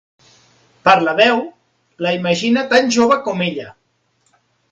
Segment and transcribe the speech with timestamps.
[0.87, 1.41] Per la veu,
[2.07, 3.67] la imagina tan jove com ella.